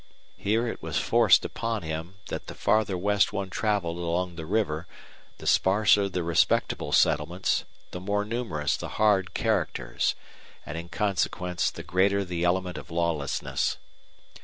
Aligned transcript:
Here 0.35 0.67
it 0.67 0.81
was 0.81 0.97
forced 0.97 1.45
upon 1.45 1.83
him 1.83 2.15
that 2.29 2.47
the 2.47 2.55
farther 2.55 2.97
west 2.97 3.31
one 3.31 3.51
traveled 3.51 3.99
along 3.99 4.33
the 4.35 4.47
river 4.47 4.87
the 5.37 5.45
sparser 5.45 6.09
the 6.09 6.23
respectable 6.23 6.91
settlements, 6.91 7.65
the 7.91 7.99
more 7.99 8.25
numerous 8.25 8.75
the 8.75 8.89
hard 8.97 9.35
characters, 9.35 10.15
and 10.65 10.75
in 10.75 10.89
consequence 10.89 11.69
the 11.69 11.83
greater 11.83 12.25
the 12.25 12.43
element 12.43 12.79
of 12.79 12.89
lawlessness. 12.89 13.77